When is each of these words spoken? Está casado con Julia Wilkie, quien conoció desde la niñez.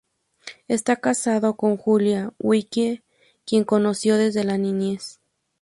Está 0.67 0.95
casado 0.95 1.55
con 1.57 1.77
Julia 1.77 2.33
Wilkie, 2.39 3.03
quien 3.45 3.65
conoció 3.65 4.17
desde 4.17 4.43
la 4.43 4.57
niñez. 4.57 5.19